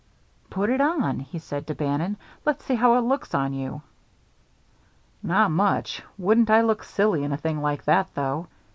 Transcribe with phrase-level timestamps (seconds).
[0.49, 2.17] "Put it on," he said to Bannon.
[2.43, 3.83] "Let's see how it looks on you."
[5.21, 6.01] "Not much.
[6.17, 8.47] Wouldn't I look silly in a thing like that, though?